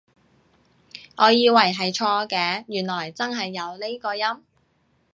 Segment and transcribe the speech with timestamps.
[1.15, 4.25] 我以為係錯嘅，原來真係有呢個音？